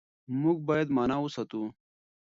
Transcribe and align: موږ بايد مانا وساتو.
موږ 0.41 0.57
بايد 0.67 0.87
مانا 0.95 1.17
وساتو. 1.21 1.61